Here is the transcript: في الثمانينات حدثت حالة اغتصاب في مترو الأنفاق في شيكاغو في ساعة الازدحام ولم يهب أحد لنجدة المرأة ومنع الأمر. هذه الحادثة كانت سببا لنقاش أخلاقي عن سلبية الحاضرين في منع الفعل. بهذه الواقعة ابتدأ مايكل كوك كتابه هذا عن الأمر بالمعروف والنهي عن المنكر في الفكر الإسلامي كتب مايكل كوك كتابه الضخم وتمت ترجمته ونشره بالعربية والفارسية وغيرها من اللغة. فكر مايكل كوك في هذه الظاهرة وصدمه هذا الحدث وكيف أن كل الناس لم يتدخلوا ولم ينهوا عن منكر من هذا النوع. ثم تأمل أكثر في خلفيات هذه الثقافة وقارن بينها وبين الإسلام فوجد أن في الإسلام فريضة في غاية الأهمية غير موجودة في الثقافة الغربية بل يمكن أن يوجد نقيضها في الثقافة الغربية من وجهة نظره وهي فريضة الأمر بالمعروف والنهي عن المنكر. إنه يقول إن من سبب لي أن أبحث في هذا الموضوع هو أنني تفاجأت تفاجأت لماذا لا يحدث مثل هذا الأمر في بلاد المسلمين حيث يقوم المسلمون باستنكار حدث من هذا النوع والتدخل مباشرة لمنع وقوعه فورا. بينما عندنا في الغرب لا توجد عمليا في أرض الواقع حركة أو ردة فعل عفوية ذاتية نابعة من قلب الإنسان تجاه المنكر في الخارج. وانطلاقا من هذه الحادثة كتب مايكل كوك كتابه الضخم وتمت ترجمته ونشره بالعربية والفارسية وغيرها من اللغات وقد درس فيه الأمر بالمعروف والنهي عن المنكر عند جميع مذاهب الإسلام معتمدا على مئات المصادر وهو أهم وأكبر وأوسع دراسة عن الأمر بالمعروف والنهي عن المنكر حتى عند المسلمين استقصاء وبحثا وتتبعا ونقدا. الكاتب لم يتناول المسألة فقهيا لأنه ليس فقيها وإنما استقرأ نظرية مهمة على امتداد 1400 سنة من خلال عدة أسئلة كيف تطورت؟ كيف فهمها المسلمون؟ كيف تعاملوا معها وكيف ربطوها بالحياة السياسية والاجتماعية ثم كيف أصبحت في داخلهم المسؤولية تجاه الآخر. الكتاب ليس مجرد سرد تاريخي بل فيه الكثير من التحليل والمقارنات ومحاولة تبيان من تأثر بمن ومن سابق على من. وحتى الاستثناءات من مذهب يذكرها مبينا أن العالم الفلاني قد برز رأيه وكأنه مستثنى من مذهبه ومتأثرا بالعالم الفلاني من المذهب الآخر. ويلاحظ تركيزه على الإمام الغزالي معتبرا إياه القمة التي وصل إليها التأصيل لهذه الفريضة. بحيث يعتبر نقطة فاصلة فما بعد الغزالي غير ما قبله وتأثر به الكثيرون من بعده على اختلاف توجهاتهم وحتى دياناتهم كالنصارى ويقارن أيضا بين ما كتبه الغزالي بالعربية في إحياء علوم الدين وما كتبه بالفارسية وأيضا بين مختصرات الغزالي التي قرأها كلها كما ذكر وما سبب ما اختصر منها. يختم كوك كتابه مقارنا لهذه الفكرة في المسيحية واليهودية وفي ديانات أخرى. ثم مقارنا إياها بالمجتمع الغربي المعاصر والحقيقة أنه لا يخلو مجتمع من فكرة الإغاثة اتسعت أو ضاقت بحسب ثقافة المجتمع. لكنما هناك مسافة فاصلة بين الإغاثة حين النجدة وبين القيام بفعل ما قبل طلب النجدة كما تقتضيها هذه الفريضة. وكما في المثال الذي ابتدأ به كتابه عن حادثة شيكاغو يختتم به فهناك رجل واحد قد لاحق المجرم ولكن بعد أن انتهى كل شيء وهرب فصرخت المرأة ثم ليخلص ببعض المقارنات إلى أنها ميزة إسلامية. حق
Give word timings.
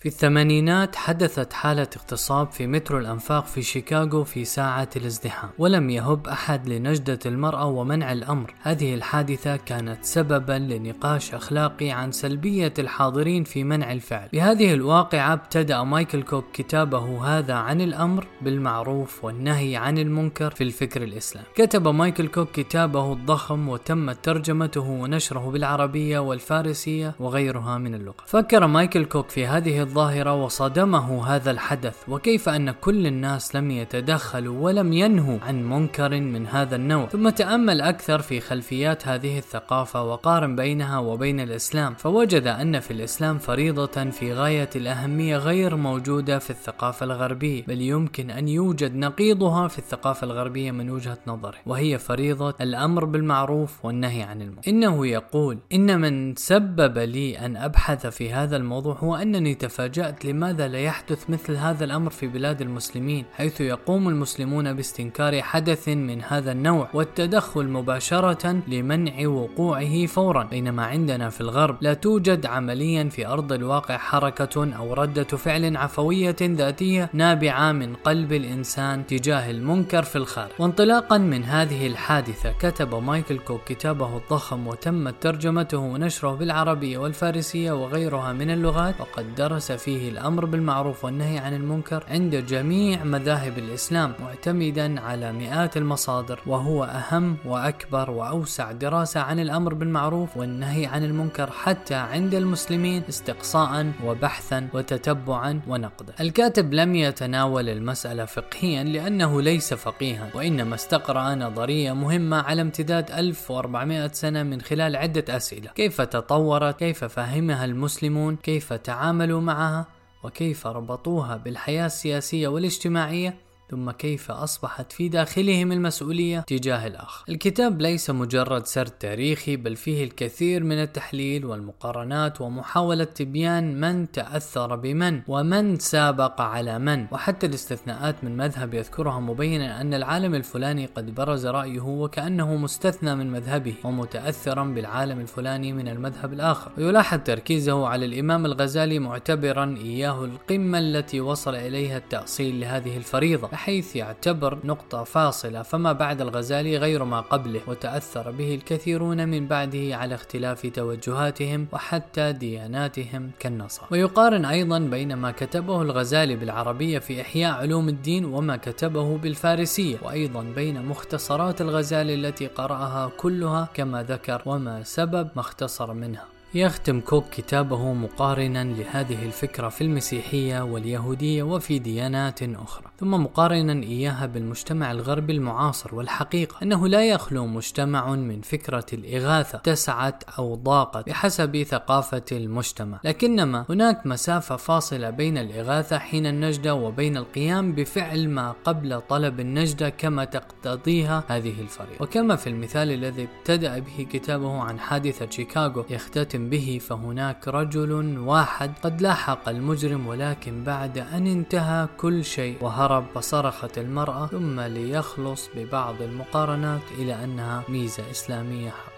في 0.00 0.08
الثمانينات 0.08 0.96
حدثت 0.96 1.52
حالة 1.52 1.88
اغتصاب 1.96 2.50
في 2.50 2.66
مترو 2.66 2.98
الأنفاق 2.98 3.46
في 3.46 3.62
شيكاغو 3.62 4.24
في 4.24 4.44
ساعة 4.44 4.88
الازدحام 4.96 5.50
ولم 5.58 5.90
يهب 5.90 6.26
أحد 6.26 6.68
لنجدة 6.68 7.18
المرأة 7.26 7.66
ومنع 7.66 8.12
الأمر. 8.12 8.54
هذه 8.62 8.94
الحادثة 8.94 9.56
كانت 9.56 10.04
سببا 10.04 10.52
لنقاش 10.52 11.34
أخلاقي 11.34 11.90
عن 11.90 12.12
سلبية 12.12 12.74
الحاضرين 12.78 13.44
في 13.44 13.64
منع 13.64 13.92
الفعل. 13.92 14.28
بهذه 14.32 14.74
الواقعة 14.74 15.32
ابتدأ 15.32 15.82
مايكل 15.82 16.22
كوك 16.22 16.44
كتابه 16.52 17.24
هذا 17.38 17.54
عن 17.54 17.80
الأمر 17.80 18.26
بالمعروف 18.42 19.24
والنهي 19.24 19.76
عن 19.76 19.98
المنكر 19.98 20.50
في 20.50 20.64
الفكر 20.64 21.02
الإسلامي 21.02 21.46
كتب 21.54 21.88
مايكل 21.88 22.28
كوك 22.28 22.50
كتابه 22.50 23.12
الضخم 23.12 23.68
وتمت 23.68 24.24
ترجمته 24.24 24.88
ونشره 24.88 25.50
بالعربية 25.50 26.18
والفارسية 26.18 27.14
وغيرها 27.20 27.78
من 27.78 27.94
اللغة. 27.94 28.24
فكر 28.26 28.66
مايكل 28.66 29.04
كوك 29.04 29.28
في 29.28 29.46
هذه 29.46 29.87
الظاهرة 29.88 30.34
وصدمه 30.44 31.26
هذا 31.26 31.50
الحدث 31.50 31.96
وكيف 32.08 32.48
أن 32.48 32.70
كل 32.70 33.06
الناس 33.06 33.56
لم 33.56 33.70
يتدخلوا 33.70 34.60
ولم 34.60 34.92
ينهوا 34.92 35.38
عن 35.42 35.62
منكر 35.62 36.20
من 36.20 36.46
هذا 36.46 36.76
النوع. 36.76 37.06
ثم 37.06 37.28
تأمل 37.28 37.80
أكثر 37.80 38.18
في 38.22 38.40
خلفيات 38.40 39.08
هذه 39.08 39.38
الثقافة 39.38 40.02
وقارن 40.02 40.56
بينها 40.56 40.98
وبين 40.98 41.40
الإسلام 41.40 41.94
فوجد 41.94 42.46
أن 42.46 42.80
في 42.80 42.90
الإسلام 42.90 43.38
فريضة 43.38 44.10
في 44.10 44.32
غاية 44.32 44.70
الأهمية 44.76 45.36
غير 45.36 45.76
موجودة 45.76 46.38
في 46.38 46.50
الثقافة 46.50 47.04
الغربية 47.04 47.64
بل 47.66 47.80
يمكن 47.80 48.30
أن 48.30 48.48
يوجد 48.48 48.96
نقيضها 48.96 49.68
في 49.68 49.78
الثقافة 49.78 50.24
الغربية 50.24 50.70
من 50.70 50.90
وجهة 50.90 51.18
نظره 51.26 51.58
وهي 51.66 51.98
فريضة 51.98 52.54
الأمر 52.60 53.04
بالمعروف 53.04 53.84
والنهي 53.84 54.22
عن 54.22 54.42
المنكر. 54.42 54.70
إنه 54.70 55.06
يقول 55.06 55.58
إن 55.72 56.00
من 56.00 56.36
سبب 56.36 56.98
لي 56.98 57.38
أن 57.38 57.56
أبحث 57.56 58.06
في 58.06 58.32
هذا 58.32 58.56
الموضوع 58.56 58.94
هو 58.94 59.16
أنني 59.16 59.54
تفاجأت 59.54 59.77
تفاجأت 59.78 60.24
لماذا 60.24 60.68
لا 60.68 60.78
يحدث 60.78 61.30
مثل 61.30 61.56
هذا 61.56 61.84
الأمر 61.84 62.10
في 62.10 62.26
بلاد 62.26 62.60
المسلمين 62.60 63.24
حيث 63.32 63.60
يقوم 63.60 64.08
المسلمون 64.08 64.72
باستنكار 64.72 65.42
حدث 65.42 65.88
من 65.88 66.22
هذا 66.22 66.52
النوع 66.52 66.88
والتدخل 66.94 67.68
مباشرة 67.68 68.62
لمنع 68.68 69.28
وقوعه 69.28 70.06
فورا. 70.06 70.44
بينما 70.44 70.86
عندنا 70.86 71.30
في 71.30 71.40
الغرب 71.40 71.76
لا 71.80 71.94
توجد 71.94 72.46
عمليا 72.46 73.08
في 73.08 73.26
أرض 73.26 73.52
الواقع 73.52 73.96
حركة 73.96 74.76
أو 74.76 74.94
ردة 74.94 75.24
فعل 75.24 75.76
عفوية 75.76 76.36
ذاتية 76.42 77.10
نابعة 77.12 77.72
من 77.72 77.94
قلب 77.94 78.32
الإنسان 78.32 79.06
تجاه 79.06 79.50
المنكر 79.50 80.02
في 80.02 80.16
الخارج. 80.16 80.52
وانطلاقا 80.58 81.18
من 81.18 81.44
هذه 81.44 81.86
الحادثة 81.86 82.52
كتب 82.52 82.94
مايكل 82.94 83.38
كوك 83.38 83.60
كتابه 83.66 84.16
الضخم 84.16 84.66
وتمت 84.66 85.14
ترجمته 85.20 85.78
ونشره 85.78 86.34
بالعربية 86.34 86.98
والفارسية 86.98 87.72
وغيرها 87.72 88.32
من 88.32 88.50
اللغات 88.50 89.00
وقد 89.00 89.34
درس 89.34 89.67
فيه 89.72 90.08
الأمر 90.08 90.44
بالمعروف 90.44 91.04
والنهي 91.04 91.38
عن 91.38 91.54
المنكر 91.54 92.04
عند 92.08 92.34
جميع 92.36 93.04
مذاهب 93.04 93.58
الإسلام 93.58 94.12
معتمدا 94.20 95.00
على 95.00 95.32
مئات 95.32 95.76
المصادر 95.76 96.40
وهو 96.46 96.84
أهم 96.84 97.36
وأكبر 97.44 98.10
وأوسع 98.10 98.72
دراسة 98.72 99.20
عن 99.20 99.40
الأمر 99.40 99.74
بالمعروف 99.74 100.36
والنهي 100.36 100.86
عن 100.86 101.04
المنكر 101.04 101.50
حتى 101.50 101.94
عند 101.94 102.34
المسلمين 102.34 103.02
استقصاء 103.08 103.92
وبحثا 104.04 104.68
وتتبعا 104.74 105.60
ونقدا. 105.68 106.14
الكاتب 106.20 106.74
لم 106.74 106.94
يتناول 106.94 107.68
المسألة 107.68 108.24
فقهيا 108.24 108.84
لأنه 108.84 109.42
ليس 109.42 109.74
فقيها 109.74 110.30
وإنما 110.34 110.74
استقرأ 110.74 111.34
نظرية 111.34 111.92
مهمة 111.92 112.36
على 112.36 112.62
امتداد 112.62 113.10
1400 113.10 114.08
سنة 114.12 114.42
من 114.42 114.60
خلال 114.60 114.96
عدة 114.96 115.36
أسئلة 115.36 115.70
كيف 115.70 116.00
تطورت؟ 116.00 116.78
كيف 116.78 117.04
فهمها 117.04 117.64
المسلمون؟ 117.64 118.36
كيف 118.36 118.72
تعاملوا 118.72 119.40
معها 119.58 119.86
وكيف 120.22 120.66
ربطوها 120.66 121.36
بالحياة 121.36 121.86
السياسية 121.86 122.48
والاجتماعية 122.48 123.34
ثم 123.70 123.90
كيف 123.90 124.30
أصبحت 124.30 124.92
في 124.92 125.08
داخلهم 125.08 125.72
المسؤولية 125.72 126.40
تجاه 126.40 126.86
الآخر. 126.86 127.24
الكتاب 127.28 127.80
ليس 127.80 128.10
مجرد 128.10 128.66
سرد 128.66 128.90
تاريخي 128.90 129.56
بل 129.56 129.76
فيه 129.76 130.04
الكثير 130.04 130.64
من 130.64 130.82
التحليل 130.82 131.44
والمقارنات 131.44 132.40
ومحاولة 132.40 133.04
تبيان 133.04 133.80
من 133.80 134.12
تأثر 134.12 134.76
بمن 134.76 135.22
ومن 135.28 135.78
سابق 135.78 136.40
على 136.40 136.78
من. 136.78 137.06
وحتى 137.12 137.46
الاستثناءات 137.46 138.24
من 138.24 138.36
مذهب 138.36 138.74
يذكرها 138.74 139.20
مبينا 139.20 139.80
أن 139.80 139.94
العالم 139.94 140.34
الفلاني 140.34 140.86
قد 140.86 141.14
برز 141.14 141.46
رأيه 141.46 141.80
وكأنه 141.80 142.56
مستثنى 142.56 143.14
من 143.14 143.30
مذهبه 143.30 143.74
ومتأثرا 143.84 144.64
بالعالم 144.64 145.20
الفلاني 145.20 145.72
من 145.72 145.88
المذهب 145.88 146.32
الآخر. 146.32 146.72
ويلاحظ 146.78 147.18
تركيزه 147.18 147.86
على 147.86 148.06
الإمام 148.06 148.46
الغزالي 148.46 148.98
معتبرا 148.98 149.76
إياه 149.80 150.24
القمة 150.24 150.78
التي 150.78 151.20
وصل 151.20 151.54
إليها 151.54 151.96
التأصيل 151.98 152.60
لهذه 152.60 152.96
الفريضة. 152.96 153.48
بحيث 153.58 153.96
يعتبر 153.96 154.58
نقطة 154.64 155.04
فاصلة 155.04 155.62
فما 155.62 155.92
بعد 155.92 156.20
الغزالي 156.20 156.76
غير 156.76 157.04
ما 157.04 157.20
قبله 157.20 157.60
وتأثر 157.66 158.30
به 158.30 158.54
الكثيرون 158.54 159.28
من 159.28 159.46
بعده 159.46 159.96
على 159.96 160.14
اختلاف 160.14 160.66
توجهاتهم 160.66 161.66
وحتى 161.72 162.32
دياناتهم 162.32 163.30
كالنصارى 163.38 163.88
ويقارن 163.90 164.44
أيضا 164.44 164.78
بين 164.78 165.14
ما 165.14 165.30
كتبه 165.30 165.82
الغزالي 165.82 166.36
بالعربية 166.36 166.98
في 166.98 167.20
إحياء 167.20 167.54
علوم 167.54 167.88
الدين 167.88 168.24
وما 168.24 168.56
كتبه 168.56 169.18
بالفارسية 169.18 169.98
وأيضا 170.02 170.42
بين 170.42 170.86
مختصرات 170.86 171.60
الغزالي 171.60 172.14
التي 172.14 172.46
قرأها 172.46 173.10
كلها 173.16 173.68
كما 173.74 174.02
ذكر 174.02 174.42
وما 174.46 174.82
سبب 174.82 175.28
ما 175.36 175.40
اختصر 175.40 175.92
منها. 175.92 176.24
يختم 176.54 177.00
كوك 177.00 177.24
كتابه 177.30 177.92
مقارنا 177.92 178.64
لهذه 178.64 179.26
الفكرة 179.26 179.68
في 179.68 179.80
المسيحية 179.80 180.60
واليهودية 180.60 181.42
وفي 181.42 181.78
ديانات 181.78 182.42
أخرى. 182.42 182.87
ثم 183.00 183.10
مقارنا 183.10 183.72
إياها 183.82 184.26
بالمجتمع 184.26 184.90
الغربي 184.90 185.32
المعاصر 185.32 185.94
والحقيقة 185.94 186.56
أنه 186.62 186.88
لا 186.88 187.08
يخلو 187.08 187.46
مجتمع 187.46 188.14
من 188.14 188.40
فكرة 188.40 188.86
الإغاثة 188.92 189.58
اتسعت 189.58 190.24
أو 190.38 190.54
ضاقت 190.54 191.08
بحسب 191.08 191.62
ثقافة 191.62 192.22
المجتمع. 192.32 193.00
لكنما 193.04 193.64
هناك 193.68 194.06
مسافة 194.06 194.56
فاصلة 194.56 195.10
بين 195.10 195.38
الإغاثة 195.38 195.98
حين 195.98 196.26
النجدة 196.26 196.74
وبين 196.74 197.16
القيام 197.16 197.72
بفعل 197.72 198.28
ما 198.28 198.54
قبل 198.64 199.00
طلب 199.00 199.40
النجدة 199.40 199.88
كما 199.88 200.24
تقتضيها 200.24 201.24
هذه 201.28 201.60
الفريضة. 201.60 202.04
وكما 202.04 202.36
في 202.36 202.46
المثال 202.46 202.90
الذي 202.90 203.28
ابتدأ 203.38 203.78
به 203.78 204.06
كتابه 204.10 204.60
عن 204.62 204.78
حادثة 204.78 205.30
شيكاغو 205.30 205.84
يختتم 205.90 206.50
به 206.50 206.80
فهناك 206.88 207.48
رجل 207.48 208.18
واحد 208.18 208.72
قد 208.82 209.02
لاحق 209.02 209.48
المجرم 209.48 210.06
ولكن 210.06 210.64
بعد 210.64 210.98
أن 210.98 211.26
انتهى 211.26 211.88
كل 211.96 212.24
شيء 212.24 212.56
وهرب 212.60 212.87
فصرخت 213.14 213.78
المرأة 213.78 214.26
ثم 214.26 214.60
ليخلص 214.60 215.50
ببعض 215.56 216.02
المقارنات 216.02 216.82
إلى 216.98 217.24
أنها 217.24 217.62
ميزة 217.68 218.10
إسلامية. 218.10 218.70
حق 218.70 218.97